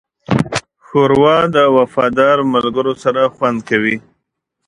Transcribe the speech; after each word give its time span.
ښوروا 0.85 1.37
د 1.55 1.57
وفادار 1.77 2.37
ملګرو 2.53 2.93
سره 3.03 3.21
خوند 3.35 3.59
کوي. 3.69 3.95